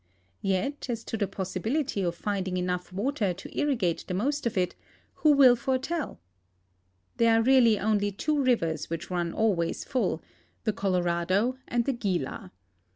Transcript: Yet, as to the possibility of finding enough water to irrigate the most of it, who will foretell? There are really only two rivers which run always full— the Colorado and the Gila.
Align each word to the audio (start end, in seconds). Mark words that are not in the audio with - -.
Yet, 0.41 0.89
as 0.89 1.03
to 1.03 1.15
the 1.15 1.27
possibility 1.27 2.01
of 2.01 2.15
finding 2.15 2.57
enough 2.57 2.91
water 2.91 3.35
to 3.35 3.55
irrigate 3.55 4.03
the 4.07 4.15
most 4.15 4.47
of 4.47 4.57
it, 4.57 4.73
who 5.17 5.31
will 5.31 5.55
foretell? 5.55 6.19
There 7.17 7.39
are 7.39 7.43
really 7.43 7.77
only 7.77 8.11
two 8.11 8.43
rivers 8.43 8.89
which 8.89 9.11
run 9.11 9.31
always 9.31 9.83
full— 9.83 10.23
the 10.63 10.73
Colorado 10.73 11.59
and 11.67 11.85
the 11.85 11.93
Gila. 11.93 12.51